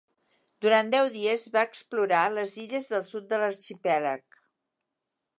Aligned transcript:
Durant 0.65 0.87
deu 0.93 1.09
dies 1.17 1.43
va 1.57 1.63
explorar 1.71 2.21
les 2.37 2.55
illes 2.63 2.89
del 2.93 3.03
sud 3.09 3.27
de 3.33 3.39
l'arxipèlag. 3.43 4.41